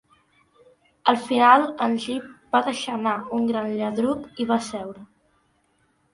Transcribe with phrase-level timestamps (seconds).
[1.11, 5.07] Al final, en Jip va deixar anar un gran lladruc i va seure.